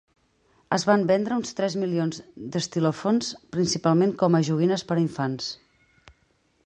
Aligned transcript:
Es 0.77 0.85
van 0.89 1.03
vendre 1.11 1.35
uns 1.41 1.51
tres 1.59 1.75
milions 1.81 2.23
d'Stylophones, 2.55 3.29
principalment 3.57 4.15
com 4.23 4.39
a 4.39 4.43
joguines 4.49 4.87
per 4.93 4.97
a 5.01 5.05
infants. 5.07 5.53